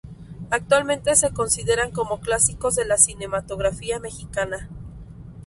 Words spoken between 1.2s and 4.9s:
consideran como clásicos de la cinematografía mexicana.